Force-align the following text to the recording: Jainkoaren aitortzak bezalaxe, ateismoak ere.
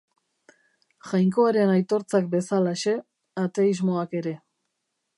Jainkoaren 1.09 1.75
aitortzak 1.75 2.33
bezalaxe, 2.33 2.97
ateismoak 3.47 4.21
ere. 4.23 4.39